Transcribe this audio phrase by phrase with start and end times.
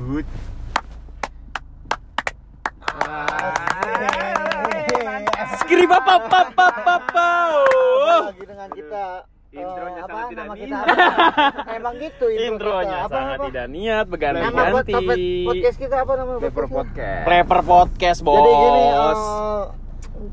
[0.00, 0.24] Good.
[5.58, 7.28] Skriba papa papa papa.
[8.22, 9.04] lagi dengan kita
[9.50, 10.62] eh, Intronya apa sangat tidak nama niat.
[10.62, 11.72] kita apa?
[11.72, 12.98] emang gitu intro Intronya kita.
[13.00, 13.44] apa, sangat apa?
[13.46, 14.92] tidak niat nama buat berganti-ganti.
[14.92, 16.76] topik podcast kita apa nama podcastnya?
[16.76, 17.24] podcast.
[17.24, 18.36] Prepper podcast, bos.
[18.36, 19.62] jadi gini eh,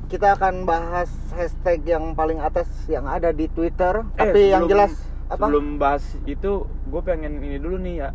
[0.07, 4.71] kita akan bahas hashtag yang paling atas yang ada di Twitter Eh, tapi yang sebelum-
[4.71, 4.93] jelas
[5.27, 8.09] apa Sebelum bahas itu, gue pengen ini dulu nih ya.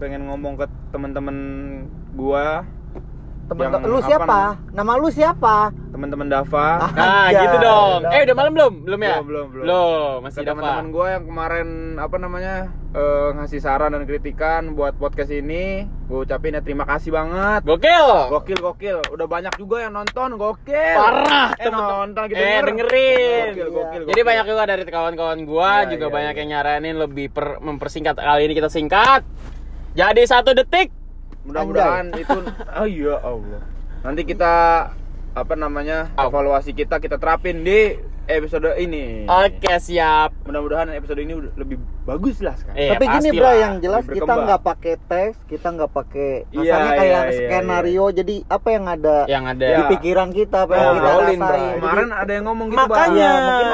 [0.00, 1.36] Pengen ngomong ke teman-teman
[2.16, 2.64] gua,
[3.46, 6.68] temen yang lu apa siapa nama lu siapa teman-teman Dava.
[6.78, 8.00] Ah, Nah, Aja, gitu dong.
[8.08, 8.72] Eh, udah malam belum?
[8.80, 9.14] Belum ya?
[9.20, 10.16] Belum, belum, belum.
[10.22, 10.94] Masih teman-teman dapat.
[10.94, 11.68] gue yang kemarin
[11.98, 12.54] apa namanya
[12.90, 17.60] eh, ngasih saran dan kritikan buat podcast ini, gue ucapin ya terima kasih banget.
[17.62, 18.06] Gokil.
[18.30, 20.96] Gokil gokil, udah banyak juga yang nonton, gokil.
[20.96, 21.92] Parah, eh, temen-temen.
[22.06, 23.48] nonton gitu Eh, dengerin.
[23.52, 24.24] Gokil, gokil, Jadi gokil.
[24.24, 26.40] banyak juga dari kawan-kawan gua Iya, juga iya, banyak iya.
[26.40, 28.16] yang nyaranin lebih per- mempersingkat.
[28.16, 29.26] Kali ini kita singkat.
[29.94, 30.94] Jadi satu detik.
[31.42, 32.38] Mudah-mudahan itu
[32.76, 33.62] oh iya Allah.
[34.06, 34.54] Nanti kita
[35.34, 36.12] apa namanya?
[36.14, 37.98] Evaluasi kita kita terapin di
[38.32, 39.24] episode ini.
[39.24, 40.30] Oke, siap.
[40.42, 42.76] Mudah-mudahan episode ini udah lebih bagus lah sekarang.
[42.76, 46.90] Eh, tapi gini bro yang jelas kita nggak pakai teks kita nggak pakai Iya, kasarnya
[46.92, 49.66] kayak iya, iya, skenario jadi apa yang ada Yang ada.
[49.68, 51.40] di pikiran kita apa yang Oh, kita rasain
[51.76, 52.96] Kemarin ada yang ngomong gitu, Makanya.
[52.96, 53.12] Bang.
[53.12, 53.66] Iya, mungkin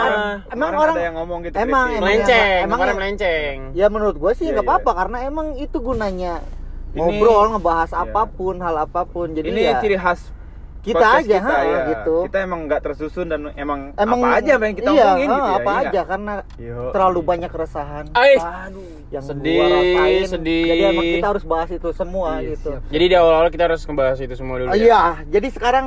[0.52, 1.54] emang orang- ada yang ngomong gitu.
[1.56, 3.56] emang- melenceng, Emang ya- melenceng.
[3.72, 4.72] Ya menurut gue sih Iya, nggak iya.
[4.72, 6.34] apa-apa karena emang itu gunanya
[6.88, 8.02] Ini- ngobrol ngebahas Iya.
[8.04, 10.32] apa pun hal apa pun jadi ini ya ciri khas
[10.86, 11.80] kita podcast aja kita, ha, ya.
[11.90, 12.14] gitu.
[12.30, 15.42] Kita emang nggak tersusun dan emang, emang apa aja yang kita iya, omongin ha, gitu
[15.42, 15.56] ya.
[15.58, 16.78] apa iya aja karena Yo.
[16.94, 18.40] terlalu banyak keresahan Ais.
[18.40, 18.86] Aduh.
[19.06, 20.64] yang Sedih, gua rasain sedih.
[20.64, 22.82] jadi emang kita harus bahas itu semua Iya, gitu siap.
[22.86, 24.82] Jadi di awal-awal kita harus ngebahas itu semua dulu Oh, ya.
[24.82, 25.86] iya jadi sekarang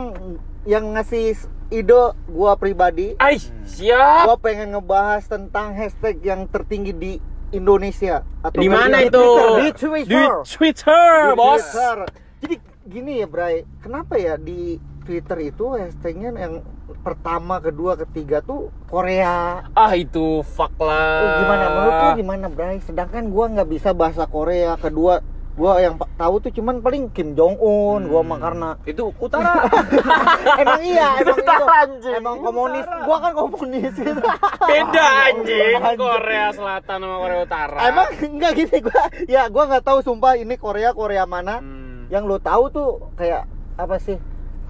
[0.64, 1.36] yang ngasih
[1.70, 4.28] ide gua pribadi Ais, siap.
[4.28, 7.14] gua pengen ngebahas tentang hashtag yang tertinggi di
[7.50, 9.18] Indonesia atau Di mana di itu?
[9.18, 10.30] Twitter, di Di Twitter.
[10.46, 11.64] Twitter, Di bos.
[11.66, 11.98] Twitter.
[12.40, 13.66] Jadi gini ya, Bray.
[13.82, 16.62] Kenapa ya di Twitter itu hashtagnya yang
[17.02, 19.66] pertama, kedua, ketiga tuh Korea.
[19.74, 21.22] Ah itu fuck lah.
[21.22, 22.78] Oh, gimana menurut lu gimana, Bray?
[22.84, 24.76] Sedangkan gua nggak bisa bahasa Korea.
[24.76, 25.22] Kedua,
[25.54, 28.10] gua yang tahu tuh cuman paling Kim Jong Un.
[28.10, 29.70] Gua mah karena itu utara.
[30.62, 31.44] emang iya, emang itu.
[31.46, 32.16] Utara, anjing.
[32.18, 32.86] Emang komunis.
[33.06, 34.22] Gua kan komunis gitu.
[34.70, 35.78] Beda anjing.
[35.80, 35.98] Anjing.
[36.00, 37.78] Korea Selatan sama Korea Utara.
[37.86, 39.04] Emang enggak gini gua.
[39.30, 41.62] Ya, gua nggak tahu sumpah ini Korea Korea mana.
[41.62, 42.10] Hmm.
[42.10, 43.46] Yang lu tahu tuh kayak
[43.78, 44.18] apa sih?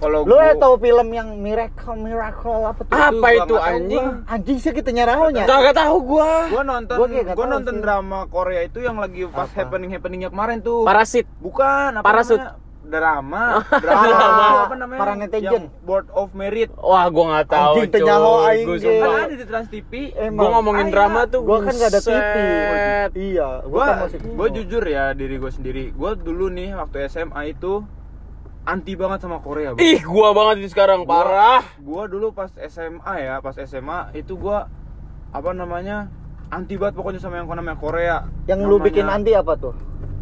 [0.00, 2.92] Kalau Lu gua- tahu film yang Miracle Miracle apa tuh?
[2.92, 4.06] apa gua itu tahu anjing?
[4.06, 4.32] gua.
[4.32, 5.44] Anjing sih kita nyarahonya.
[5.44, 6.48] Kagak tahu gua.
[6.48, 7.82] Gua nonton Gua gua tahu nonton sih.
[7.84, 9.60] drama Korea itu yang lagi pas Apa?
[9.60, 10.82] happening happeningnya kemarin tuh.
[10.82, 11.28] Parasit.
[11.36, 12.40] Bukan apa Parasut.
[12.40, 12.56] namanya?
[12.90, 13.62] Drama.
[13.70, 14.98] Drama apa namanya?
[14.98, 15.46] para netizen.
[15.46, 16.72] Yang Board of Merit.
[16.74, 17.74] Wah, gua nggak tahu.
[17.76, 19.04] Anjing, tenyaho aing Gua sumpah.
[19.06, 19.92] Kan ada di Trans TV.
[20.16, 20.40] Emang.
[20.40, 22.34] Gua ngomongin Ah, drama tuh Gua kan nggak ada TV.
[23.14, 23.96] Iya, gua Gua kan
[24.32, 25.92] gua jujur ya diri gua sendiri.
[25.92, 27.84] Gua dulu nih waktu SMA itu
[28.70, 29.82] anti banget sama Korea, Bang.
[29.82, 31.62] Ih, gua banget itu sekarang Gua- parah.
[31.82, 34.70] Gua dulu pas SMA ya, pas SMA itu gua
[35.30, 36.06] apa namanya?
[36.50, 38.16] Anti banget pokoknya sama yang namanya Korea.
[38.46, 39.74] Yang lu Namanya- bikin anti apa tuh?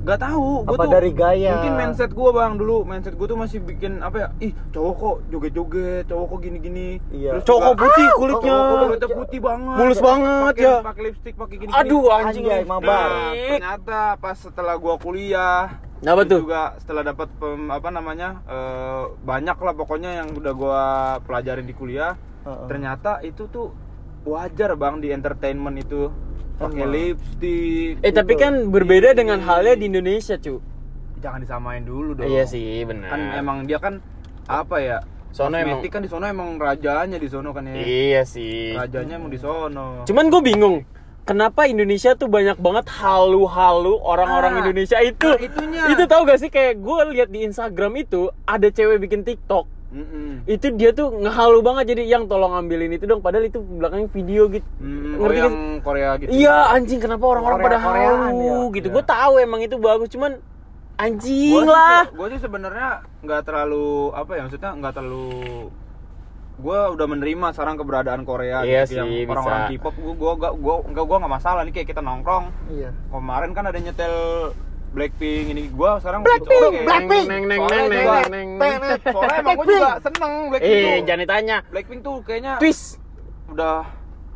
[0.08, 1.52] Gak tahu, gua Apa tuh dari gaya?
[1.60, 4.28] Mungkin mindset gua bang dulu, mindset gua tuh masih bikin apa ya?
[4.41, 6.88] Ih cowok kok joget-joget, cowok kok gini-gini.
[7.12, 7.44] Iya.
[7.44, 8.54] Cowok juga- putih Ah, kulitnya.
[8.56, 10.76] oh, kulitnya putih banget, Mulus banget, Pakai- ya.
[10.80, 11.70] Pakai lipstick, pakai gini.
[11.76, 12.72] Aduh, anjing Anjay, lipstick.
[12.72, 13.08] mabar.
[13.36, 16.40] ternyata pas setelah gua kuliah, itu tuh?
[16.40, 17.28] Juga setelah dapat
[17.69, 20.82] apa namanya eh, banyak lah pokoknya yang udah gua
[21.20, 22.16] pelajarin di kuliah.
[22.48, 22.64] Heeh.
[22.64, 23.76] Ternyata itu tuh
[24.25, 26.08] wajar bang di entertainment itu
[26.58, 28.02] pakai lipstick.
[28.02, 30.58] Eh, tapi kan berbeda dengan halnya di Indonesia, cu.
[31.19, 32.26] jangan disamain dulu dong.
[32.26, 33.10] Iya sih, benar.
[33.10, 33.98] kan emang dia kan
[34.46, 34.98] apa ya
[35.28, 38.72] Sono emang- kan di sono emang rajanya di sono kan ya Iya sih.
[38.72, 40.86] rajanya emang di sono Cuman gue bingung,
[41.22, 45.28] kenapa Indonesia tuh banyak banget halu-halu orang-orang Ah, Indonesia itu?
[45.28, 45.82] nah itunya.
[45.90, 49.66] Itu tahu gak sih kayak gue lihat di Instagram itu ada cewek bikin TikTok.
[49.88, 50.44] Mm-mm.
[50.44, 54.43] Itu dia tuh ngehalu banget jadi yang tolong ambilin itu dong padahal itu belakangnya video
[54.49, 54.69] gitu.
[54.76, 55.81] Mm, oh Ngerti yang kan?
[55.81, 58.75] Korea gitu Iya anjing kenapa orang-orang pada Korea-Koreaan halu ya.
[58.75, 58.87] gitu.
[58.87, 58.94] Iya.
[58.94, 60.32] Gue tahu emang itu bagus cuman
[60.94, 62.03] anjing Gua sih- lah.
[62.10, 62.88] gua sih sebenarnya
[63.19, 65.31] nggak terlalu apa ya maksudnya nggak terlalu
[66.58, 69.79] gua udah menerima sekarang keberadaan Korea Iya gitu, yang sih, orang-orang bisa.
[69.79, 72.90] K-pop gua gua gua gua nggak gua nggak masalah nih kayak kita nongkrong Iya.
[73.08, 74.14] kemarin kan ada nyetel
[74.88, 76.81] Blackpink ini gua sekarang Blackpink, oke.
[76.82, 77.25] Blackpink.
[77.26, 78.70] Neng neng Soalnya neng neng juga- neng neng.
[79.06, 81.05] soalnya emang gua juga seneng Blackpink Eh tuh.
[81.05, 81.56] jangan ditanya.
[81.67, 82.85] Blackpink tuh kayaknya Twist
[83.49, 83.76] udah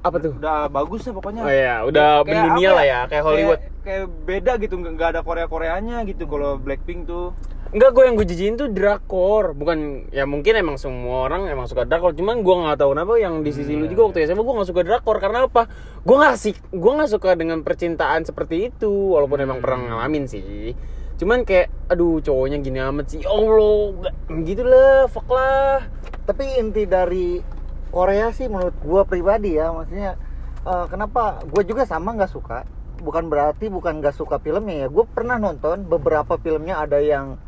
[0.02, 0.32] apa tuh?
[0.34, 3.60] udah bagus ya pokoknya Oh iya, udah Kayak mendunia apa lah ya, kayak Hollywood.
[3.60, 7.30] kayak, kayak beda gitu nggak ada Korea Koreanya gitu kalau Blackpink tuh
[7.72, 9.56] Enggak, gue yang gue jijiin tuh drakor.
[9.56, 12.12] Bukan, ya mungkin emang semua orang emang suka drakor.
[12.12, 14.82] Cuman gue gak tahu kenapa yang di sisi lu juga waktu SMA gue gak suka
[14.84, 15.16] drakor.
[15.16, 15.72] Karena apa?
[16.04, 19.16] Gue gak sih, gue gak suka dengan percintaan seperti itu.
[19.16, 20.76] Walaupun emang pernah ngalamin sih.
[21.16, 23.24] Cuman kayak aduh cowoknya gini amat sih.
[23.24, 23.94] Ya allah
[24.28, 25.86] nggak gitu lah fuck lah.
[26.28, 27.40] Tapi inti dari
[27.88, 30.20] Korea sih menurut gua pribadi ya maksudnya
[30.66, 31.40] eh, kenapa?
[31.48, 32.68] Gua juga sama nggak suka.
[33.00, 34.88] Bukan berarti bukan nggak suka filmnya ya.
[34.90, 36.82] Gue pernah nonton beberapa filmnya.
[36.82, 37.38] Ada yang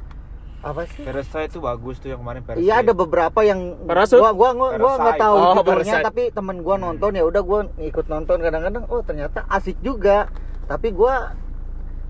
[0.65, 2.65] apa sih Parasite itu bagus tuh yang kemarin Parasite.
[2.65, 4.17] Iya ada beberapa yang Parasut?
[4.17, 7.61] gua gua gua gua nggak tahu Oh, judulnya tapi temen gua nonton ya udah gua
[7.79, 10.33] ikut nonton kadang-kadang oh ternyata asik juga
[10.65, 11.37] tapi gua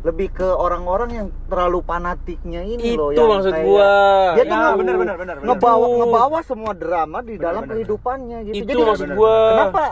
[0.00, 3.90] lebih ke orang-orang yang terlalu fanatiknya ini loh itu yang maksud kayak- gua
[4.30, 5.36] dia tuh Ya, nge- benar, benar, benar, benar.
[5.50, 5.96] ngebawa Itu.
[5.98, 9.84] ngebawa semua drama di Benar, dalam benar, kehidupannya gitu itu jadi maksud bener, gua kenapa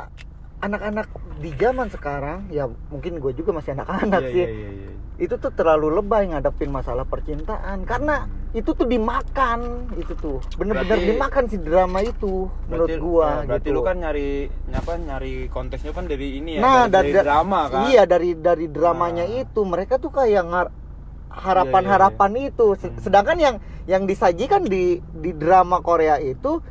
[0.62, 4.38] anak-anak di zaman sekarang ya mungkin gue juga masih anak-anak Iya, sih.
[4.38, 4.90] iya, iya, iya.
[5.18, 7.82] itu tuh terlalu lebay ngadepin masalah percintaan.
[7.82, 9.60] Karena itu tuh dimakan
[9.94, 10.38] itu tuh.
[10.54, 13.76] Bener-bener dimakan si drama itu menurut Berarti- gua ya, berarti gitu.
[13.76, 14.30] lu kan nyari
[14.72, 17.82] apa nyari konteksnya kan dari ini ya nah dari, dari drama kan?
[17.88, 19.40] iya dari dari dramanya Nah.
[19.42, 19.60] itu.
[19.62, 20.74] Mereka tuh kayak ngar-
[21.28, 22.66] harapan-harapan itu.
[22.76, 23.00] Se- Hmm.
[23.00, 26.62] sedangkan yang yang disajikan di di drama Korea itu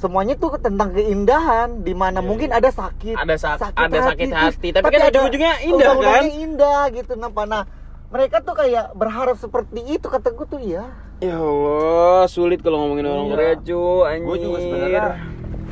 [0.00, 2.56] semuanya tuh tentang keindahan di mana Iya, mungkin iya.
[2.56, 6.22] ada sakit Ada sak- ada sakit hati, tapi kan ada ujung-ujungnya indah, kan?
[6.24, 7.62] indah gitu kenapa nah
[8.08, 10.88] mereka tuh kayak berharap seperti itu kata gue tuh ya
[11.18, 13.30] ya allah sulit kalau ngomongin orang Iya.
[13.30, 15.02] Korea cu anjir gue juga sebenarnya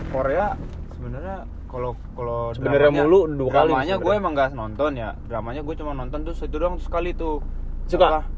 [0.08, 0.46] Korea
[0.92, 1.36] sebenarnya
[1.66, 5.92] kalau kalau Sebenarnya mulu dua kali dramanya gue emang gak nonton ya dramanya gue cuma
[5.92, 7.40] nonton tuh itu doang sekali tuh
[7.84, 8.28] Suka?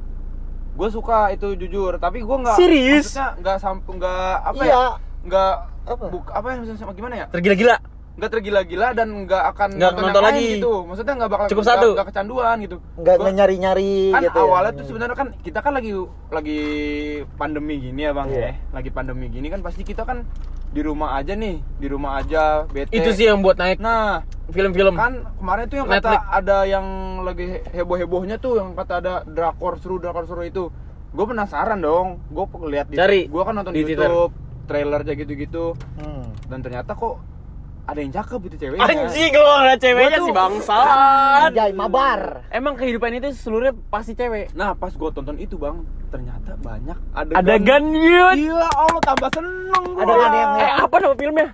[0.70, 3.10] gue suka itu jujur tapi gue nggak Serius?
[3.10, 4.86] maksudnya nggak sampai nggak apa iya ya
[5.20, 5.52] nggak
[5.86, 6.04] Apa?
[6.06, 7.76] buk apa yang sama gimana ya tergila-gila
[8.10, 10.48] nggak tergila-gila dan nggak akan Nggak nonton lain lagi.
[10.54, 11.88] gitu maksudnya nggak bakal Cukup nggak- satu.
[11.90, 14.44] nggak kecanduan gitu nggak nyari-nyari kan gitu ya.
[14.44, 15.90] awalnya tuh sebenarnya kan kita kan lagi
[16.30, 16.60] lagi
[17.34, 18.40] pandemi gini ya bang Iya.
[18.40, 20.28] ya lagi pandemi gini kan pasti kita kan
[20.70, 24.94] di rumah aja nih di rumah aja bete itu sih yang buat naik nah film-film
[24.94, 26.20] kan kemarin tuh yang Netflix.
[26.20, 26.86] kata ada yang
[27.22, 30.68] lagi heboh hebohnya tuh yang kata ada drakor seru drakor seru itu
[31.10, 34.06] gue penasaran dong gue lihat di Cari gue kan nonton di di Twitter.
[34.06, 36.30] YouTube trailer aja gitu-gitu Hmm.
[36.46, 37.18] dan ternyata kok
[37.82, 42.46] ada yang cakep itu ceweknya anjing kalau ada ceweknya sih bangsat Anjay, mabar.
[42.48, 47.38] emang kehidupan itu seluruhnya pasti cewek nah pas gue tonton itu bang ternyata banyak adegan
[47.40, 50.02] adegan yut Iya, Allah tambah seneng gua.
[50.02, 51.48] Adegan yang- eh apa nama filmnya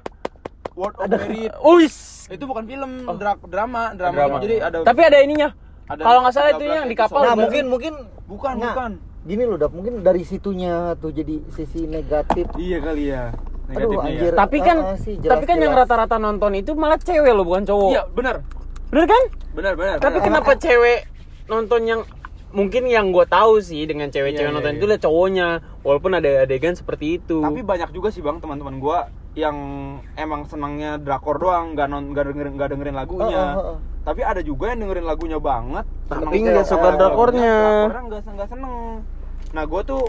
[0.75, 1.53] Word of Merit.
[1.59, 1.97] Uis
[2.27, 3.17] Itu bukan film, Oh.
[3.17, 4.13] dra- drama, drama.
[4.13, 4.37] Drama.
[4.43, 5.49] Jadi ada tapi ada ininya
[5.87, 7.93] ada kalau nggak salah itu 13 yang di kapal Nah, mungkin mungkin
[8.27, 8.93] bukan, Nah, bukan.
[9.27, 12.47] Gini loh, Dap, mungkin dari situnya tuh jadi sisi negatif.
[12.55, 13.35] Iya kali ya.
[13.67, 14.31] Aduh, Negatifnya anjir.
[14.31, 14.39] ya.
[14.39, 15.91] tapi kan ah, sih, jelas, tapi kan yang jelas.
[15.91, 18.37] rata-rata nonton itu malah cewek loh bukan cowok Iya, benar.
[18.95, 19.23] bener kan
[19.59, 19.97] Benar, benar.
[19.99, 20.27] tapi benar.
[20.31, 21.11] kenapa cewek
[21.51, 22.01] nonton yang
[22.55, 24.79] mungkin yang gue tahu sih dengan cewek-cewek Iya, iya, nonton iya.
[24.79, 25.47] itu lah cowoknya
[25.83, 29.57] walaupun ada adegan seperti itu Tapi banyak juga sih Bang teman-teman gua yang
[30.17, 33.45] emang senangnya drakor doang, nggak non nggak dengerin nggak dengerin lagunya.
[33.53, 33.79] Oh, oh, oh.
[34.01, 37.55] Tapi ada juga yang dengerin lagunya banget, Tapi seneng nggak suka lagunya, drakornya.
[37.61, 38.75] Drakornya nggak nggak seneng.
[39.57, 40.05] Nah, gua tuh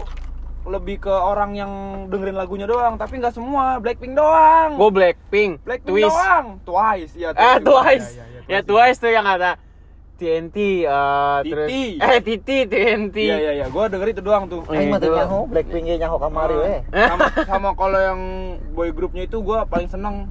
[0.68, 1.72] lebih ke orang yang
[2.06, 4.76] dengerin lagunya doang, tapi nggak semua, Blackpink doang.
[4.76, 6.46] gue Blackpink Blackpink Twist doang.
[6.60, 7.32] Twice, ya.
[7.32, 9.56] eh Twice Ya, ya, ya Twice tuh yang ada
[10.18, 11.72] TNT eh terus TT.
[11.96, 13.66] eh TT TNT Iya, iya, iya.
[13.68, 14.60] Gua denger itu doang tuh.
[14.60, 16.74] Oh, Aing mah teu nyaho, Blackpink nyaho kamari we.
[16.92, 18.20] sama, sama kalau yang
[18.74, 20.28] boy groupnya itu gua paling seneng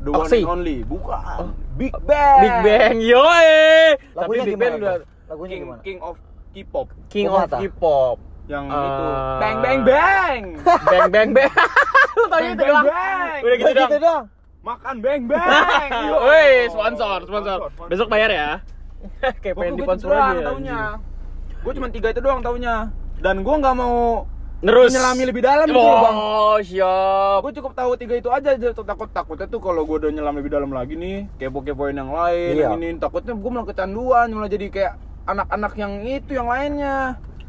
[0.00, 0.40] The One Oxy.
[0.40, 0.78] and Only.
[0.88, 1.52] Bukan.
[1.76, 2.38] Big Bang.
[2.40, 4.80] Big Bang yo eh tapi Lagunya Big gimana Bang tuh?
[4.80, 4.96] udah
[5.26, 5.80] Lagunya King, gimana?
[5.82, 6.14] King of
[6.50, 7.44] K-pop King of?
[7.46, 8.16] K-pop
[8.50, 8.82] yang Ah.
[8.82, 9.04] itu
[9.38, 10.42] bang bang bang
[10.82, 11.50] Bang Bang Bang
[12.16, 14.24] lu tau bang itu bang doang bang udah gitu Udah doang gitu dong.
[14.60, 16.16] makan bang bang Yo.
[16.18, 17.58] Woi, sponsor, sponsor.
[17.86, 18.50] Besok bayar ya.
[19.40, 20.44] Kayak pengen tuh di gitu sponsor doang aja.
[20.44, 20.80] taunya
[21.56, 22.76] gue cuma tiga itu doang taunya
[23.18, 24.24] dan gue nggak mau
[24.60, 27.38] Terus menyelami lebih dalam gitu bang Oh, siap.
[27.40, 30.50] gue cukup tahu tiga itu aja aja takut takutnya tuh kalau gue udah nyelam lebih
[30.50, 32.64] dalam lagi nih kepo kepoin yang lain Iya.
[32.66, 34.92] yang ini takutnya gue malah kecanduan malah jadi kayak
[35.22, 36.96] anak-anak yang itu yang lainnya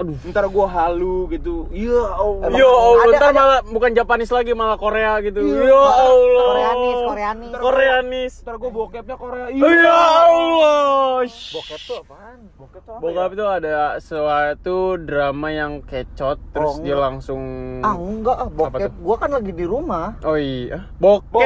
[0.01, 0.17] Aduh.
[0.25, 4.29] ntar gue halu gitu iya Allah Emang Yo Allah, ada- ntar ada- malah bukan Japanis
[4.29, 5.39] lagi malah Korea gitu.
[5.39, 5.61] Iya.
[5.63, 6.47] Yo Allah.
[6.47, 7.51] Koreanis, Koreanis.
[7.55, 8.33] Koreanis.
[8.41, 9.93] ntar gue bokepnya Korea Ya
[10.25, 11.21] Allah.
[11.21, 12.37] Bokep tuh apaan?
[12.51, 13.35] bokep tuh apa Bokap ya?
[13.35, 17.41] itu ada suatu drama yang kecot terus Oh, dia langsung
[17.79, 18.79] Ah enggak, ah, Apa bokep.
[18.81, 18.91] tuh?
[18.99, 20.17] Gua kan lagi di rumah.
[20.21, 20.89] Oh iya.
[20.97, 21.29] Bokep.
[21.31, 21.45] Bokap,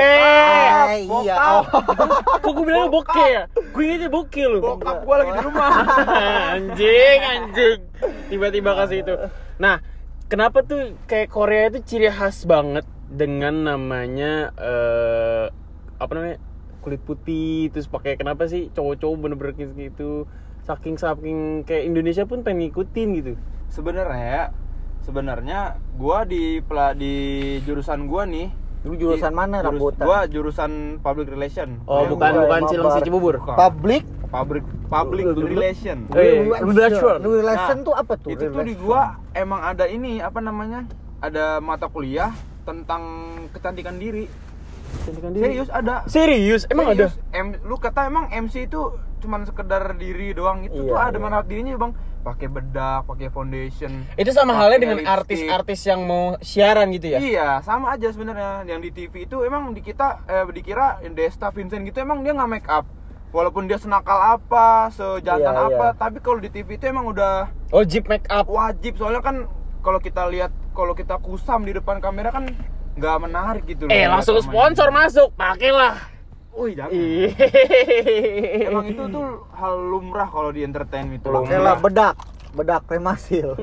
[0.80, 1.36] Ah, iya.
[1.36, 1.64] bokap.
[2.46, 3.44] Kok gue bilangnya bokeh ya?
[3.68, 4.62] Gue ingetnya bokeh loh.
[4.66, 5.70] bokap gue lagi di rumah
[6.54, 7.80] anjing, anjing.
[8.32, 9.14] Tiba-tiba kasih itu.
[9.62, 9.80] Nah,
[10.28, 15.46] kenapa tuh kayak Korea itu ciri khas banget dengan namanya eh
[15.96, 16.40] apa namanya?
[16.86, 20.30] kulit putih terus pakai kenapa sih cowok-cowok bener-bener gitu
[20.70, 23.34] saking saking kayak Indonesia pun pengen ngikutin gitu
[23.74, 24.54] sebenarnya
[25.02, 26.44] sebenarnya gue di
[27.02, 27.16] di
[27.66, 28.48] jurusan gue nih
[28.86, 30.06] Lu jurusan mana Jurus- rambutan?
[30.06, 31.82] Gua jurusan public relation.
[31.84, 33.00] Oh, bukan bukan Cilengsi.
[33.02, 33.36] Cibubur.
[33.42, 36.06] Public Public public relation.
[36.12, 36.66] Eh, relation.
[36.68, 37.18] relation.
[37.24, 38.30] Relation Nah, tuh apa tuh?
[38.30, 40.86] Itu tuh di gua emang ada ini apa namanya?
[41.18, 43.02] Ada mata kuliah tentang
[43.50, 44.28] kecantikan diri.
[45.34, 46.04] Serius ada.
[46.06, 46.68] Serius?
[46.68, 47.10] Emang ada?
[47.10, 47.16] Serius.
[47.34, 51.24] M, lu kata emang MC itu cuman sekedar diri doang itu Iya, tuh ada iya.
[51.24, 51.92] merawat dirinya bang
[52.26, 57.20] pakai bedak pakai foundation Itu sama halnya dengan artis-artis yang mau siaran gitu ya?
[57.22, 61.86] iya sama aja sebenarnya yang di TV itu emang di kita eh, dikira Desta Vincent
[61.86, 62.90] gitu emang dia nggak make up
[63.30, 65.96] walaupun dia senakal apa sejantan Iya, apa iya.
[65.96, 68.50] tapi kalau di TV itu emang udah Oh, Jeep make up.
[68.50, 69.46] wajib soalnya kan
[69.80, 72.50] kalau kita lihat kalau kita kusam di depan kamera kan
[72.96, 75.36] nggak menarik gitu loh Eh, langsung sponsor masuk.
[75.36, 76.15] Pakailah.
[76.56, 76.92] Wih, jangan.
[78.64, 81.28] Emang itu tuh hal lumrah kalau di entertain itu.
[81.28, 82.16] Oke lah bedak,
[82.54, 83.60] bedak kremasil.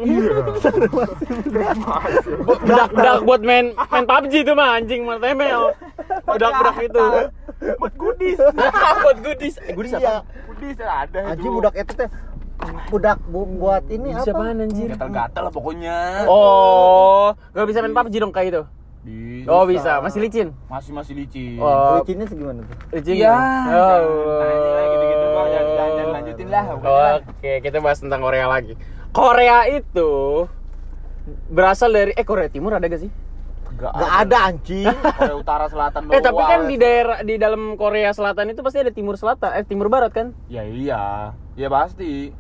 [2.59, 5.73] bedak-bedak buat main main PUBG itu mah anjing mah temel.
[6.23, 7.05] Bedak-bedak itu.
[7.79, 8.39] Buat goodies.
[9.05, 9.55] buat goodies.
[9.57, 10.03] Eh, goodies Iya.
[10.03, 10.27] apa?
[10.51, 11.31] Goodies ada itu.
[11.31, 12.09] Anjing budak itu teh
[12.89, 14.27] budak bu- buat ini apa?
[14.29, 14.89] apaan anjir?
[14.93, 16.27] Gatal-gatal lah pokoknya.
[16.27, 18.63] Oh, gak bisa main PUBG dong kayak itu.
[19.03, 19.99] Di- Oh, bisa.
[19.99, 20.49] Masih licin.
[20.71, 21.59] Masih masih licin.
[21.59, 22.77] Oh, Licinnya segimana tuh?
[22.95, 23.15] licin.
[23.19, 23.35] Iya.
[23.35, 24.39] Oh.
[24.39, 25.47] Lah gitu-gitu bang.
[25.49, 26.65] Jangan, jangan, jangan lanjutin lah.
[27.19, 28.75] Oke, kita bahas tentang Korea lagi.
[29.11, 30.11] Korea itu
[31.49, 33.11] berasal dari eh Korea Timur ada gak sih?
[33.73, 34.87] Gak, Gak ada anjing.
[34.87, 38.95] Korea Utara Selatan Eh tapi kan di daerah di dalam Korea Selatan itu pasti ada
[38.95, 40.31] Timur Selatan, eh Timur Barat kan?
[40.47, 41.35] Ya iya.
[41.55, 42.31] Ya pasti.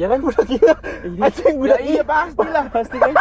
[0.00, 0.24] Ya kan?
[0.24, 0.72] Budak iya.
[1.20, 2.64] Anjing Ya budak iya pasti lah.
[2.72, 3.12] pasti kan?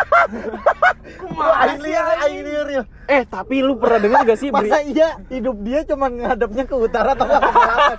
[1.59, 2.83] Aing liar, aing liar ya.
[3.09, 7.17] Eh tapi lu pernah dengar gak sih Masa iya hidup dia cuma ngadepnya ke utara
[7.17, 7.98] atau ke selatan?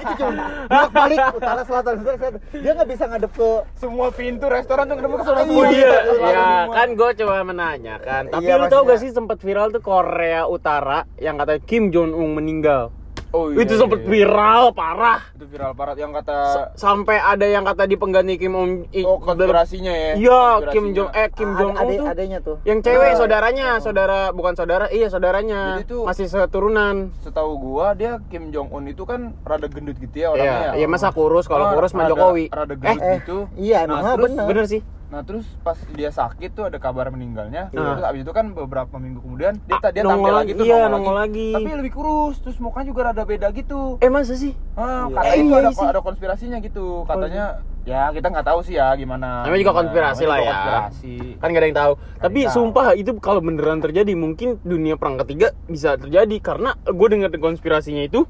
[0.00, 0.32] Itu cuma
[0.64, 2.40] bolak balik utara selatan utara selatan.
[2.54, 5.52] Dia nggak bisa ngadep ke Semua pintu restoran tuh kenapa ke Iya, semua?
[5.52, 8.22] Oh iya, Iya, ya kan gue coba menanyakan.
[8.30, 12.14] Tapi Iya, lu tau gak sih sempat viral tuh Korea Utara yang kata Kim Jong
[12.14, 12.88] Un meninggal.
[13.34, 13.58] Oh iya.
[13.60, 14.06] itu iya, sempat iya.
[14.06, 15.20] viral parah.
[15.34, 19.02] Itu viral parah yang kata S- sampai ada yang kata di pengganti Kim Jong I-
[19.02, 20.12] oh konspirasinya ya.
[20.14, 20.42] Iya.
[20.70, 22.56] Kim Jong eh Kim Jong Un adek- tuh adeknya tuh.
[22.62, 23.16] yang cewek Ah.
[23.16, 25.82] saudaranya, saudara bukan saudara, iya saudaranya.
[25.82, 27.10] Jadi tuh- masih seturunan.
[27.20, 30.70] Setahu gua dia Kim Jong Un itu kan rada gendut gitu ya orangnya.
[30.70, 32.44] Iya, iya masa kurus kalau Ah, kurus mah rada- Jokowi.
[32.48, 33.38] Rada Eh, gendut eh, gitu.
[33.56, 34.46] iya, nah, emang terus, bener.
[34.46, 34.80] Bener sih.
[35.12, 37.68] Nah terus pas dia sakit tuh ada kabar meninggalnya.
[37.70, 37.94] Ah.
[37.94, 40.88] Terus abis itu kan beberapa minggu kemudian dia, Ah, dia tampil lagi, lagi tuh iya,
[40.88, 41.50] nongol lagi.
[41.54, 44.00] Tapi lebih kurus, terus mukanya juga rada beda gitu.
[44.00, 44.56] Eh masa sih?
[44.74, 45.14] Ah, Iya.
[45.14, 45.86] kata Eh, itu iya ada sih.
[45.86, 47.04] ada konspirasinya gitu.
[47.04, 47.44] Katanya
[47.84, 49.44] ya kita nggak tahu sih ya gimana.
[49.44, 50.50] Namanya juga konspirasi Namanya lah ya.
[50.50, 51.14] Konspirasi.
[51.36, 51.92] Kan gak ada yang tahu.
[52.18, 52.52] Tapi tahu.
[52.52, 58.02] sumpah itu kalau beneran terjadi mungkin dunia perang ketiga bisa terjadi karena gue dengar konspirasinya
[58.02, 58.24] itu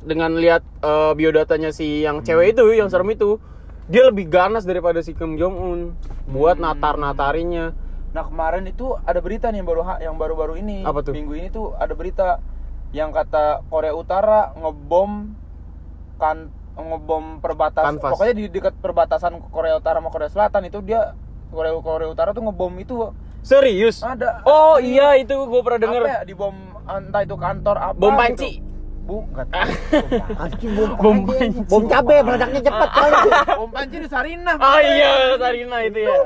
[0.00, 3.36] dengan lihat eh, biodatanya si yang cewek itu, yang serem itu,
[3.90, 5.80] dia lebih ganas daripada si Kim Jong Un
[6.26, 6.64] buat Hmm.
[6.64, 7.74] natar-natarinya.
[8.10, 10.82] Nah kemarin itu ada berita nih yang baru yang baru-baru ini.
[10.82, 11.10] Apa tuh?
[11.10, 12.38] Minggu ini tuh ada berita
[12.90, 15.34] yang kata Korea Utara ngebom
[16.16, 17.98] kan ngebom perbatasan.
[17.98, 21.14] Pokoknya di dekat perbatasan Korea Utara sama Korea Selatan itu dia
[21.50, 24.04] Korea Korea Utara tuh ngebom itu Serius?
[24.04, 24.42] ada.
[24.44, 26.02] Oh iya itu gue pernah denger.
[26.04, 26.54] Apa ya, di bom
[26.84, 27.96] entah itu kantor apa.
[27.96, 28.20] Bom gitu.
[28.20, 28.50] panci.
[28.58, 28.69] Bu,
[29.26, 29.48] enggak
[30.42, 31.60] anjing bom Bom panci.
[31.66, 33.12] Bom cabe meledaknya cepat kali.
[33.58, 34.56] bom panci di Sarinah.
[34.56, 36.16] Oh iya, Sarina itu ya.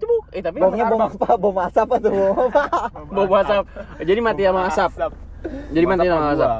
[0.00, 0.24] Cebuk.
[0.32, 1.28] Eh tapi Bomnya bom apa?
[1.36, 2.62] Bom asap atau bom apa?
[3.04, 3.64] bom asap.
[4.08, 4.90] Jadi mati sama asap.
[5.70, 6.50] Jadi mati sama Asap.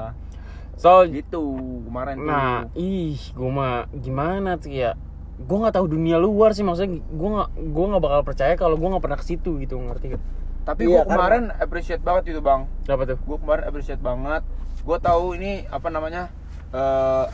[0.80, 1.42] So, Gitu
[1.84, 2.24] kemarin tuh.
[2.24, 4.96] nah, ih, gue mah gimana tuh ya?
[5.36, 7.04] Gue nggak tahu dunia luar sih maksudnya.
[7.04, 10.22] Gue nggak, gue nggak bakal percaya kalau gue nggak pernah ke situ gitu, ngerti gak?
[10.70, 12.70] Tapi Iya, gua kemarin appreciate banget itu, Bang.
[12.86, 13.18] Apa tuh?
[13.18, 14.42] gue kemarin appreciate banget
[14.80, 16.30] gue tahu ini apa namanya
[16.70, 17.24] eh,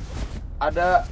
[0.59, 1.05] ada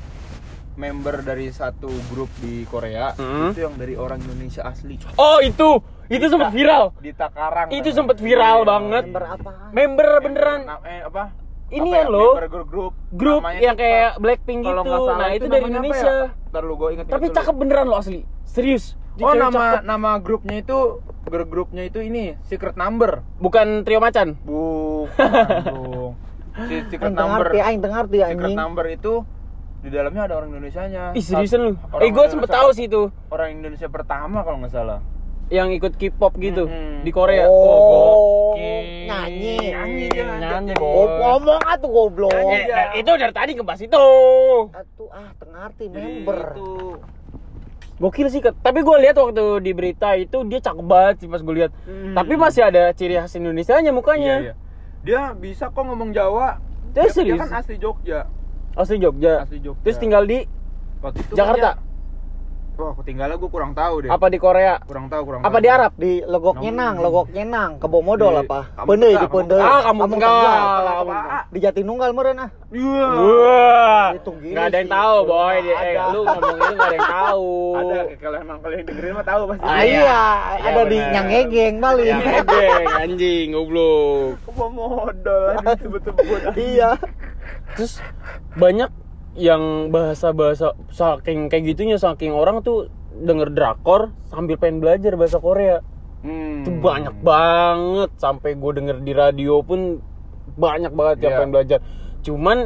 [0.75, 3.53] member dari satu grup di Korea Hmm.
[3.53, 5.79] itu yang dari orang Indonesia asli Oh itu,
[6.09, 6.91] itu sempat viral.
[6.99, 8.67] di Takarang Itu sempet viral Iya.
[8.67, 9.05] banget.
[9.07, 9.51] Member apa?
[9.71, 11.25] Member beneran eh, apa
[11.67, 12.29] Ini Apa ya, lo.
[12.33, 14.81] member grup grup grup yang kayak Blackpink gitu.
[14.81, 16.13] salah Nah itu dari apa Indonesia.
[16.31, 16.51] ya?
[16.51, 18.21] Ntar lu gue inget Tapi cakep beneran lo asli.
[18.43, 18.97] Serius.
[19.15, 19.85] Dia oh cewek nama cakep.
[19.85, 20.79] nama grupnya itu
[21.25, 24.35] grup grupnya itu ini secret number Bukan trio macan.
[24.41, 26.15] bukan
[26.67, 28.57] si secret number tengarti, aing tengarti secret anjing.
[28.57, 29.23] number itu
[29.81, 31.73] di dalamnya ada orang Indonesianya Ih seriusan lu?
[31.97, 33.13] Eh gue sempet tahu sih itu.
[33.29, 34.99] orang Indonesia pertama kalau nggak salah
[35.45, 37.05] Yang ikut K-pop gitu Mm-mm.
[37.05, 37.45] di Korea.
[37.45, 38.81] Oh, gokil.
[39.05, 39.57] nyanyi.
[39.69, 40.09] Nyanyi
[40.41, 40.89] Nyanyi, Boy.
[40.97, 41.07] Oh,
[41.37, 42.33] ngomong atuh goblok.
[42.33, 44.07] Eh, nah, itu dari tadi ngebahas itu.
[44.73, 46.39] Atuh ah tengarti member.
[46.51, 46.97] itu
[47.95, 51.55] Gokil sih, tapi gue lihat waktu di berita itu dia cakep banget sih pas gue
[51.55, 51.71] lihat.
[51.87, 52.11] Hmm.
[52.13, 54.43] Tapi masih ada ciri khas Indonesianya mukanya.
[54.43, 54.55] Iya, iya.
[55.05, 56.59] Dia bisa kok ngomong Jawa.
[56.91, 57.39] Dia Dia, serius?
[57.39, 58.21] dia kan asli Jogja.
[58.75, 59.35] Asli Jogja.
[59.43, 59.83] Asli Jogja.
[59.83, 60.43] Terus tinggal di
[60.99, 61.71] Waktu itu Jakarta.
[61.71, 61.94] dia-
[62.75, 64.83] wah ketinggalan gue kurang tahu deh Apa di Korea?
[64.83, 65.63] kurang tahu kurang Apa tahu.
[65.63, 65.93] di Arab?
[65.95, 70.01] di legok nyenang legok nyenang kebo modal Di apa Tegal, di Kampung Pende Ah, kamu
[70.05, 71.17] Apa?
[71.49, 73.07] di Jatinunggal meren ah Iya.
[73.07, 75.57] Wah, Itu gini nggak ada yang tahu boy.
[75.63, 77.51] Eh, lu ngomong ini nggak ada yang tahu.
[77.73, 79.85] ada kalau emang kalau yang dengerin mah tahu pasti Ah, iya.
[79.87, 80.23] iya,
[80.59, 80.99] Iya, ada di.
[80.99, 82.03] Nyangegeng Bali.
[82.05, 84.43] Ya, nebeng, anjing, goblok.
[84.45, 85.45] Kok modal
[85.77, 86.91] sebut-sebut iya.
[87.75, 88.03] Terus
[88.55, 88.91] banyak
[89.35, 95.83] yang bahasa-bahasa saking kayak gitunya saking orang tuh denger drakor sambil pengen belajar bahasa Korea.
[96.23, 96.63] hmm.
[96.63, 99.99] Itu banyak banget sampai gue denger di radio pun
[100.55, 101.39] banyak banget yang Iya.
[101.39, 101.79] pengen belajar.
[102.21, 102.59] Cuman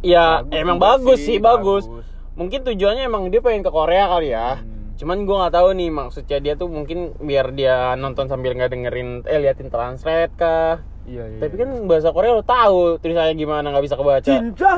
[0.00, 1.84] ya Bagus emang bagus sih, sih, bagus.
[1.84, 2.06] bagus.
[2.32, 4.60] Mungkin tujuannya emang dia pengen ke Korea kali ya.
[4.60, 4.96] Hmm.
[4.96, 9.24] Cuman gue nggak tahu nih maksudnya dia tuh mungkin biar dia nonton sambil nggak dengerin
[9.24, 10.84] eh liatin translate kah.
[11.04, 14.28] iya iya Tapi kan bahasa Korea lo tahu tulisannya gimana nggak bisa kebaca.
[14.28, 14.72] cinta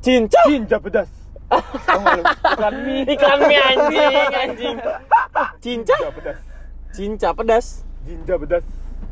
[0.00, 0.40] Cinca.
[0.48, 1.08] cinta pedas
[1.50, 3.02] Iklan mie.
[3.10, 4.76] Iklan mie anjing, anjing.
[5.60, 5.92] Cinca.
[5.98, 6.38] cinta pedas
[6.94, 7.66] Cinca pedas.
[8.06, 8.64] cinta pedas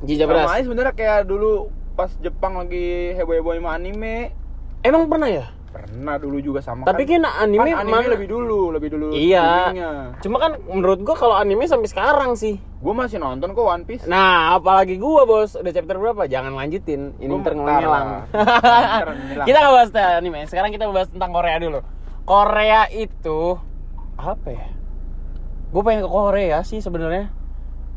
[0.06, 0.48] Cinca sama pedas.
[0.54, 1.52] aja sebenarnya kayak dulu
[1.98, 4.30] pas Jepang lagi heboh-heboh sama anime
[4.86, 5.50] Emang pernah ya?
[5.68, 9.68] Pernah dulu juga sama Tapi kan anime, kan anime mana- lebih dulu lebih dulu Iya.
[9.68, 9.92] boomingnya.
[10.18, 12.56] Cuma kan menurut gua kalau anime sampai sekarang sih.
[12.78, 16.24] gua masih nonton kok One Piece Nah, apalagi gua bos, udah chapter berapa?
[16.24, 17.12] Jangan lanjutin.
[17.16, 18.08] Ini Gua ntar ngelang.
[19.46, 20.40] kita nggak bahas anime.
[20.46, 21.80] Sekarang kita bahas tentang Korea dulu.
[22.22, 23.56] Korea itu
[24.14, 24.68] apa ya?
[25.68, 27.28] Gue pengen ke Korea sih sebenarnya.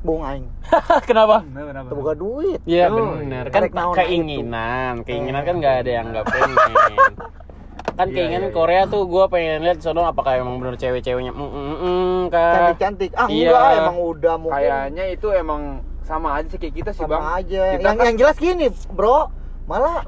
[0.01, 0.49] Bung aing.
[1.07, 1.45] Kenapa?
[1.45, 1.87] Kenapa, kenapa?
[1.87, 2.59] Terbuka duit.
[2.65, 3.45] Iya benar.
[3.47, 6.57] Kan keinginan, keinginan kan nggak ada yang nggak pengen.
[8.01, 8.57] Kan Iya, keinginan iya, iya.
[8.57, 12.53] Korea tuh gue pengen lihat sono apakah emang bener cewek-ceweknya mm, mm, mm, kah?
[12.73, 13.11] Cantik-cantik.
[13.13, 13.45] Ah, Iya.
[13.47, 15.61] enggak, emang udah mungkin kayaknya itu emang
[16.01, 17.61] sama aja sih kayak kita sih bang sama aja.
[17.69, 19.29] Kita yang kan- yang jelas gini, Bro.
[19.63, 20.01] Malah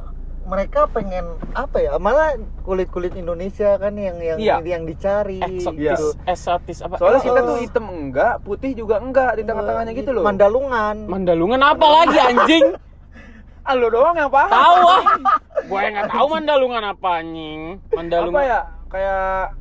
[0.43, 1.21] mereka pengen
[1.53, 1.91] apa ya?
[1.95, 4.55] Malah kulit-kulit Indonesia kan yang yang Iya.
[4.65, 6.07] yang dicari Eksotis, gitu.
[6.25, 6.97] eksotis apa?
[6.97, 7.47] soalnya kita Oh.
[7.47, 10.95] tuh hitam enggak putih juga enggak di tengah-tengahnya gitu loh Mandalungan.
[11.05, 12.73] Mandalungan apa lagi anjing?
[13.63, 15.03] ah lo doang yang paham tahu ah.
[15.69, 17.61] Gue nggak tahu Mandalungan apa anjing.
[17.89, 18.35] Mandalungan.
[18.35, 19.55] apa ya kayak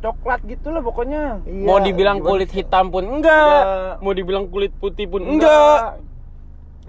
[0.00, 2.60] coklat gitu lah pokoknya Iya, Mau dibilang gimana kulit sih?
[2.60, 3.62] hitam pun enggak.
[3.62, 3.94] Enggak.
[4.00, 6.02] Mau dibilang kulit putih pun enggak.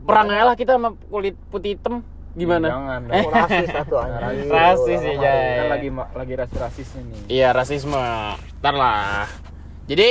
[0.01, 2.01] Perang aja lah kita sama kulit putih hitam.
[2.33, 2.67] Gimana?
[2.67, 3.31] jangan Oh, dong.
[3.31, 4.49] rasis satu anjing.
[4.49, 5.23] Rasis ya, Jay.
[5.23, 5.55] lain.
[5.55, 8.05] kan lagi lagi rasis rasisnya nih Iya rasisme.
[8.59, 9.29] Ntar lah.
[9.85, 10.07] Jadi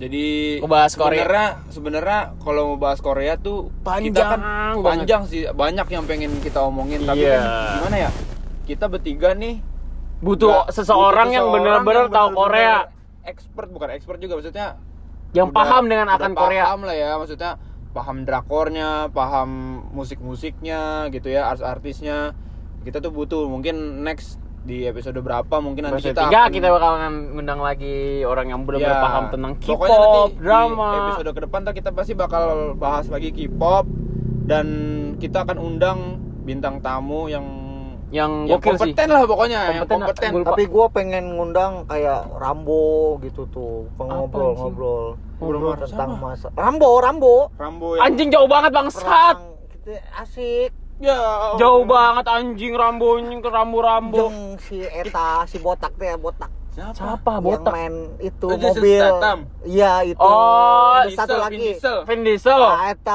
[0.00, 0.26] jadi
[0.58, 1.20] Ngebahas Korea.
[1.20, 4.80] sebenarnya sebenarnya kalau mau bahas Korea tuh Panjang kita kan banget.
[4.82, 7.36] panjang sih banyak yang pengen kita omongin tapi Iya.
[7.36, 8.10] kan gimana ya
[8.64, 9.60] kita bertiga nih
[10.18, 12.88] butuh nggak- seseorang butuh yang benar-benar tahu Korea,
[13.22, 14.80] expert bukan expert juga maksudnya
[15.30, 16.64] yang udah- paham dengan akan Korea.
[16.64, 17.50] paham lah ya maksudnya
[17.90, 19.50] paham drakornya paham
[19.92, 22.32] musik-musiknya gitu ya artis-artisnya
[22.80, 26.68] kita tuh butuh mungkin next di episode berapa mungkin nanti Episode kita tiga akan- kita
[26.68, 27.00] bakalan
[27.32, 30.88] ngundang lagi orang yang benar-benar Ya, paham tentang K-pop, nanti di drama.
[31.02, 32.44] episode ke depan kita pasti bakal
[32.76, 33.88] bahas lagi K-pop
[34.44, 34.66] dan
[35.16, 35.98] kita akan undang
[36.42, 37.46] bintang tamu yang
[38.10, 38.90] yang yang gokil sih.
[38.90, 40.50] kompeten lah pokoknya yang Kompeten, kompeten gua lupa.
[40.50, 42.86] Tapi gue pengen ngundang kayak Rambo
[43.22, 47.54] gitu tuh, pengobrol-ngobrol Ngobrol tentang masa Rambo, Rambo.
[47.54, 49.38] Rambo yang Anjing jauh banget bangsat.
[49.38, 49.40] Perang
[49.72, 50.70] gitu asik.
[51.00, 51.18] Ya
[51.56, 54.28] Jauh banget anjing rambonya ke rambo-rambo.
[54.28, 56.52] Jeng si Eta, si botak teh botak.
[56.70, 57.72] Siapa Yang botak?
[57.74, 59.02] main itu Oh, mobil.
[59.66, 60.22] Iya itu.
[60.22, 61.58] Oh, Ada Diesel, satu Vin lagi.
[61.58, 61.96] Diesel.
[62.06, 62.62] Vin Diesel.
[62.62, 63.14] Ah, Eta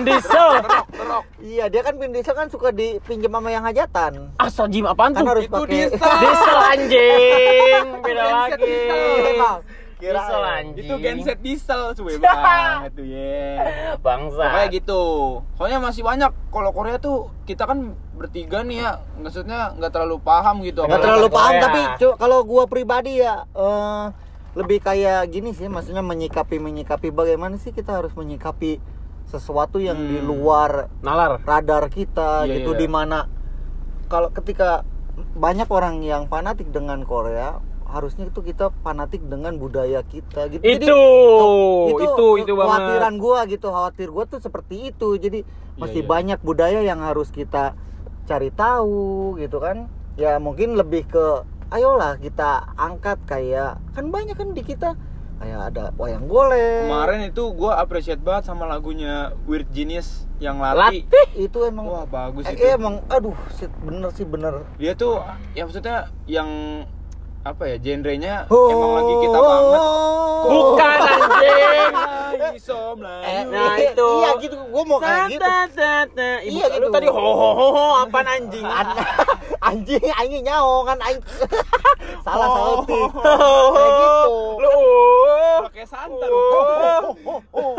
[0.00, 0.50] Diesel.
[0.64, 1.24] Terok, terok.
[1.38, 4.32] Iya, dia kan Vin Diesel kan suka dipinjam sama yang hajatan.
[4.40, 5.28] Asal Jim apaan Kan tuh?
[5.28, 6.14] harus Itu pakai diesel.
[6.18, 7.84] Diesel anjing.
[8.00, 8.64] Beda lagi.
[8.64, 9.54] diesel.
[9.98, 10.14] Emang.
[10.14, 10.78] Diesel anjing.
[10.80, 13.38] itu genset diesel cuy banget tuh ya
[13.98, 14.42] Bangsa.
[14.44, 15.02] Pokoknya gitu.
[15.54, 16.30] Soalnya masih banyak.
[16.48, 17.78] Kalau Korea tuh kita kan
[18.14, 20.82] bertiga nih ya, maksudnya nggak terlalu paham gitu.
[20.82, 21.64] Nggak terlalu paham Korea.
[21.64, 21.80] tapi
[22.14, 24.04] kalau gua pribadi ya eh,
[24.54, 28.78] lebih kayak gini sih maksudnya menyikapi menyikapi bagaimana sih kita harus menyikapi
[29.24, 30.26] sesuatu yang di Hmm.
[30.26, 31.42] luar Nalar.
[31.42, 32.80] radar kita Iya, gitu iya.
[32.80, 33.28] di mana
[34.06, 34.82] kalau ketika
[35.34, 40.84] banyak orang yang fanatik dengan Korea harusnya itu kita fanatik dengan budaya kita gitu Jadi,
[40.84, 41.00] Itu.
[41.96, 42.68] Itu itu banget.
[42.68, 45.40] kekhawatiran gua gitu khawatir gua tuh seperti itu jadi
[45.80, 46.08] masih iya.
[46.08, 47.72] banyak budaya yang harus kita
[48.28, 49.88] cari tahu gitu kan
[50.20, 51.26] ya mungkin lebih ke
[51.72, 54.92] ayolah kita angkat kayak kan banyak kan di kita
[55.38, 60.76] kayak ada wayang golek Kemarin itu gua appreciate banget sama lagunya Weird Genius yang Lati.
[61.02, 61.04] Latih.
[61.38, 62.62] itu emang Wah, bagus eh, itu.
[62.68, 63.34] eh, emang aduh
[63.80, 65.22] bener sih bener Dia tuh
[65.54, 66.50] ya maksudnya yang
[67.40, 68.68] apa ya genrenya Oh.
[68.68, 69.82] emang lagi kita banget.
[70.38, 71.92] Bukan anjing.
[73.18, 74.08] Eh, Nah, iya, itu.
[74.20, 75.40] iya gitu gua mau kayak gitu
[76.44, 76.88] Iya, lu gitu.
[76.90, 78.66] tadi ho ho ho ho apaan anjing?
[79.58, 81.20] An- anjing aing nyaho kan aing
[82.24, 82.82] salah Oh.
[82.82, 82.84] salah
[83.74, 85.58] kayak gitu Lu oh.
[85.60, 86.30] Pakai santan.
[86.30, 87.74] oh, oh, oh.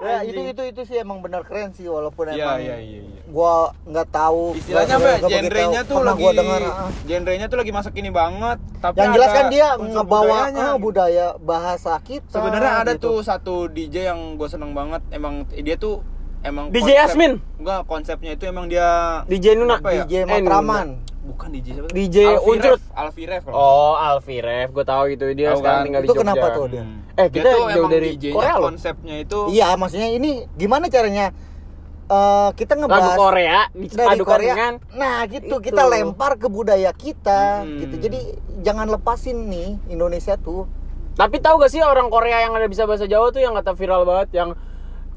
[0.00, 0.46] ya itu Anjing.
[0.50, 3.20] itu itu sih emang benar keren sih walaupun Iya, emang iya, iya, iya.
[3.26, 5.08] gua nggak tahu Istilahnya apa?
[5.20, 6.88] ya, Genrenya tuh lagi gua dengar ah.
[7.04, 8.58] genrenya tuh lagi masuk ini banget.
[8.78, 10.62] Tapi yang jelas kan dia ngebawa budayanya.
[10.64, 13.04] ah, budaya bahasa kita Sebenarnya ada gitu.
[13.04, 15.02] tuh satu DJ yang gue seneng banget.
[15.10, 16.00] Emang dia tuh
[16.44, 17.32] emang DJ Yasmin?
[17.56, 19.76] Enggak, konsepnya itu emang dia DJ Nuna.
[19.76, 20.04] Apa ya?
[20.04, 20.88] DJ Eh, Matraman
[21.24, 21.88] bukan DJ siapa?
[21.88, 21.94] tuh?
[21.94, 22.80] DJ Alfie Uncrut.
[23.24, 25.84] Ref, kalau Oh, Alfie Ref, gue tahu gitu dia Tahu sekarang kan?
[25.84, 26.22] tinggal Itu di Jogja.
[26.22, 26.78] kenapa tuh dia?
[26.78, 27.00] salah.
[27.14, 28.66] Eh, Dia kita tuh jauh emang dari DJ-nya Korea loh.
[28.66, 31.26] konsepnya itu iya maksudnya ini gimana caranya
[32.04, 35.56] eh, kita ngebahas Lagu Korea dari Korea dengan nah gitu itu.
[35.62, 37.80] kita lempar ke budaya kita Hmm.
[37.80, 38.18] gitu jadi
[38.60, 40.68] jangan lepasin nih Indonesia tuh
[41.12, 44.02] Tapi tahu gak sih orang Korea yang ada bisa bahasa Jawa tuh yang kata viral
[44.02, 44.58] banget yang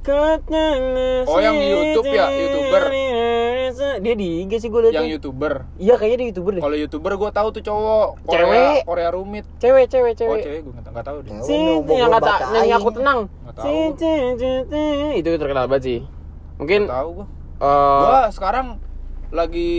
[0.08, 2.84] Oh, yang YouTube ya, YouTuber.
[3.98, 5.66] Dia di IG sih gue liat yang YouTuber.
[5.76, 6.64] Iya kayaknya di YouTuber deh.
[6.64, 8.80] Kalau YouTuber gue tahu tuh cowok Korea, Cewek.
[8.86, 9.46] Korea rumit.
[9.58, 10.42] Cewek, cewek, Oh, cewek.
[10.44, 11.32] cewek gue nggak tahu deh.
[11.34, 11.44] Cewek.
[11.44, 11.58] Si,
[11.92, 13.20] yang kata nyanyi aku tenang.
[13.28, 13.66] Nggak tahu.
[13.66, 14.84] Si, si, si, si.
[15.18, 16.00] Itu terkenal banget sih.
[16.58, 17.26] Mungkin tahu gue.
[17.58, 18.68] eh, Gua sekarang
[19.28, 19.72] lagi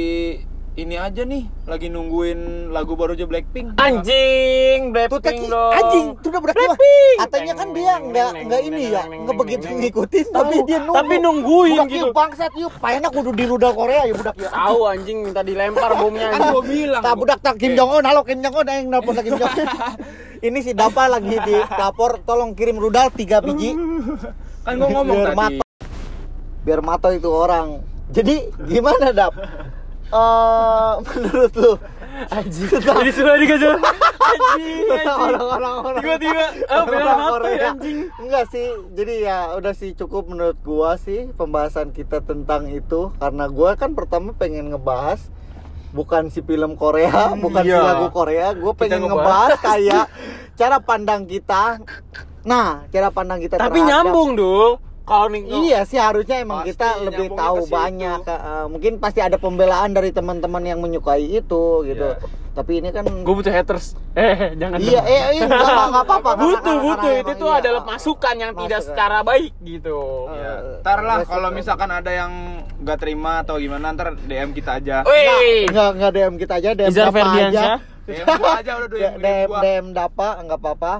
[0.79, 2.39] ini aja nih, lagi nungguin
[2.71, 3.75] lagu barunya Blackpink.
[3.77, 5.75] anjing Blackpink dong.
[5.75, 6.65] anjing tuh udah berarti
[7.19, 11.75] katanya kan dia nggak nggak ini ya nggak begitu ngikutin tapi dia nunggu Tapi nungguin
[11.75, 12.09] budak gitu.
[12.15, 16.31] bangsat yuk payahnya kudu di rudal Korea ya budak Tahu anjing minta dilempar bomnya.
[16.31, 17.03] Kan gua bilang.
[17.03, 19.51] tak budak tak Kim Jong Un halo Kim Jong Un yang nelpon lagi Kim Jong
[19.51, 19.67] Un
[20.47, 23.75] ini si Dapa lagi di dapur tolong kirim rudal tiga biji
[24.65, 25.59] Kan gua ngomong biar tadi.
[26.61, 29.35] biar mato itu orang jadi gimana Dap
[30.09, 31.73] Eh, menurut lu
[32.27, 32.67] Anjing.
[32.67, 33.79] Jadi sudah dikasih
[34.19, 34.91] anjing.
[35.07, 37.69] orang-orang orang Tiba-tiba oh orang Korea.
[37.71, 37.99] anjing.
[38.19, 43.47] Enggak sih, jadi ya udah sih cukup menurut gua sih pembahasan kita tentang itu karena
[43.47, 45.23] gua kan pertama pengen ngebahas
[45.89, 47.87] bukan si film Korea, bukan si iya.
[47.87, 49.55] lagu Korea, gua Kita pengen ngebahas.
[49.55, 50.05] ngebahas kayak
[50.55, 51.79] cara pandang kita.
[52.43, 54.75] Nah, cara pandang kita Tapi terhadap- nyambung dong.
[55.09, 59.35] Kalau nih Iya sih harusnya emang Pasti kita lebih tahu banyak eh, mungkin pasti ada
[59.35, 62.09] pembelaan dari teman-teman yang menyukai itu gitu.
[62.13, 62.47] Iya.
[62.53, 63.95] Tapi ini kan gue butuh haters.
[64.19, 64.83] Eh, jangan.
[64.83, 66.31] Iya, eh, eh, enggak, enggak, enggak apa-apa.
[66.35, 66.99] butuh, karena- butuh.
[67.07, 67.61] karena Itu emang tuh iya.
[67.63, 68.89] adalah masukan yang tidak Masukan.
[68.91, 69.99] secara baik gitu.
[70.29, 72.33] Ya, Eh, ntar lah kalau misalkan ada yang
[72.79, 74.97] nggak terima atau gimana ntar DM kita aja.
[75.03, 75.71] Wih.
[75.71, 77.63] Enggak, enggak DM kita aja, DM Izar Ferdiansyah.
[77.79, 78.05] aja.
[78.05, 79.49] DM gua aja udah DM, DM.
[79.61, 80.93] DM Dapa enggak apa-apa.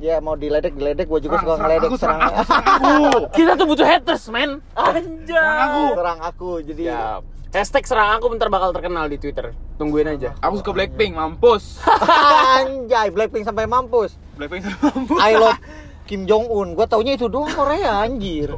[0.00, 2.66] Ya mau diledek diledek gua juga Serang, suka serang ngeledek aku, serang serang aku, serang
[2.66, 3.20] aku.
[3.36, 4.50] Kita tuh butuh haters, men.
[4.72, 5.36] Anjay.
[5.36, 5.82] aku.
[5.94, 6.50] serang aku.
[6.64, 7.22] Jadi Siap.
[7.52, 9.52] Hashtag serang aku bentar bakal terkenal di Twitter.
[9.76, 10.32] Tungguin aja.
[10.40, 11.84] Aku suka Blackpink, mampus.
[12.56, 14.16] anjay Blackpink sampai mampus.
[14.40, 15.20] Blackpink mampus.
[15.20, 15.60] I love
[16.08, 16.72] Kim Jong Un.
[16.72, 18.56] Gua taunya itu doang Korea anjir.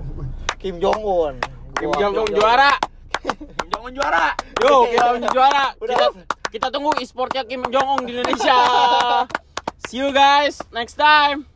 [0.62, 1.34] Kim Jong Un.
[1.74, 2.72] Kim Jong Un juara.
[3.58, 4.26] Kim Jong Un juara.
[4.62, 5.64] Yo, Kim Jong Un juara.
[5.76, 6.06] Kita
[6.54, 8.56] kita tunggu e-sportnya Kim Jong Un di Indonesia.
[9.86, 11.46] See you guys next time.